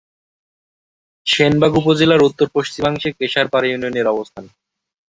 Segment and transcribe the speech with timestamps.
[1.27, 4.45] সেনবাগ উপজেলার উত্তর-পশ্চিমাংশে কেশারপাড় ইউনিয়নের অবস্থান।